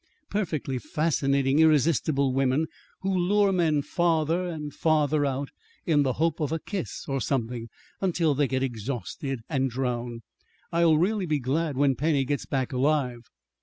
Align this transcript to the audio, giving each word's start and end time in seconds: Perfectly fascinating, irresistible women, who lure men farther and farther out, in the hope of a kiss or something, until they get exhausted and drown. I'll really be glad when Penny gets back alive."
Perfectly 0.31 0.79
fascinating, 0.79 1.59
irresistible 1.59 2.33
women, 2.33 2.65
who 3.01 3.15
lure 3.15 3.51
men 3.51 3.83
farther 3.83 4.47
and 4.47 4.73
farther 4.73 5.27
out, 5.27 5.49
in 5.85 6.01
the 6.01 6.13
hope 6.13 6.39
of 6.39 6.51
a 6.51 6.57
kiss 6.57 7.05
or 7.07 7.21
something, 7.21 7.69
until 8.01 8.33
they 8.33 8.47
get 8.47 8.63
exhausted 8.63 9.41
and 9.47 9.69
drown. 9.69 10.23
I'll 10.71 10.97
really 10.97 11.27
be 11.27 11.37
glad 11.37 11.77
when 11.77 11.93
Penny 11.95 12.25
gets 12.25 12.47
back 12.47 12.73
alive." 12.73 13.29